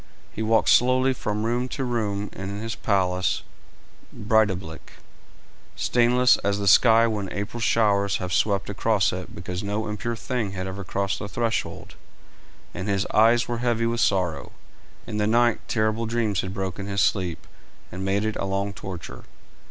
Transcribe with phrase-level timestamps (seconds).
[0.33, 3.43] He walked slowly from room to room in his palace
[4.11, 4.93] Breidablik,
[5.75, 10.53] stainless as the sky when April showers have swept across it because no impure thing
[10.53, 11.93] had ever crossed the threshold,
[12.73, 14.53] and his eyes were heavy with sorrow.
[15.05, 17.45] In the night terrible dreams had broken his sleep,
[17.91, 19.25] and made it a long torture.